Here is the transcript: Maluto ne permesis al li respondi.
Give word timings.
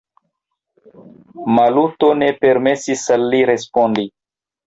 Maluto 1.57 2.09
ne 2.21 2.31
permesis 2.45 3.05
al 3.17 3.27
li 3.35 3.43
respondi. 3.53 4.09